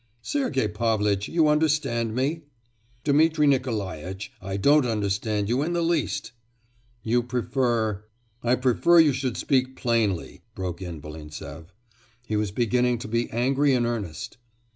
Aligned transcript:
'Sergei 0.23 0.67
Pavlitch, 0.67 1.27
you 1.27 1.47
understand 1.47 2.15
me?' 2.15 2.41
'Dmitri 3.03 3.45
Nikolaitch, 3.45 4.31
I 4.41 4.57
don't 4.57 4.83
understand 4.83 5.47
you 5.47 5.61
in 5.61 5.73
the 5.73 5.83
least.' 5.83 6.31
'You 7.03 7.21
prefer' 7.21 8.03
'I 8.43 8.55
prefer 8.55 8.99
you 8.99 9.13
should 9.13 9.37
speak 9.37 9.75
plainly!' 9.75 10.41
broke 10.55 10.81
in 10.81 10.99
Volintsev. 10.99 11.71
He 12.25 12.35
was 12.35 12.49
beginning 12.49 12.97
to 12.97 13.07
be 13.07 13.29
angry 13.29 13.75
in 13.75 13.85
earnest. 13.85 14.37